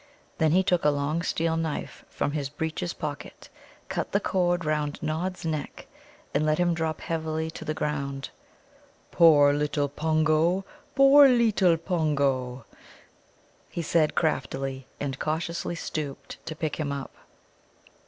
Then 0.39 0.51
he 0.51 0.63
took 0.63 0.83
a 0.83 0.89
long 0.89 1.21
steel 1.21 1.55
knife 1.55 2.03
from 2.09 2.31
his 2.31 2.49
breeches 2.49 2.91
pocket, 2.91 3.49
cut 3.87 4.13
the 4.13 4.19
cord 4.19 4.65
round 4.65 4.97
Nod's 5.03 5.45
neck, 5.45 5.85
and 6.33 6.43
let 6.43 6.57
him 6.57 6.73
drop 6.73 7.01
heavily 7.01 7.51
to 7.51 7.63
the 7.63 7.75
ground. 7.75 8.31
"Poor 9.11 9.53
little 9.53 9.87
Pongo! 9.87 10.65
poor 10.95 11.27
leetle 11.29 11.77
Pongo!" 11.77 12.65
he 13.69 13.83
said 13.83 14.15
craftily, 14.15 14.87
and 14.99 15.19
cautiously 15.19 15.75
stooped 15.75 16.43
to 16.47 16.55
pick 16.55 16.77
him 16.77 16.91
up. 16.91 17.11